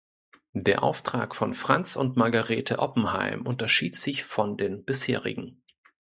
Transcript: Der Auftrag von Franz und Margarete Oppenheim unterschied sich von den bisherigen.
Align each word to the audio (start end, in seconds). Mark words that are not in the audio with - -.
Der 0.55 0.81
Auftrag 0.81 1.35
von 1.35 1.53
Franz 1.53 1.95
und 1.95 2.17
Margarete 2.17 2.79
Oppenheim 2.79 3.45
unterschied 3.45 3.95
sich 3.95 4.23
von 4.23 4.57
den 4.57 4.83
bisherigen. 4.83 5.61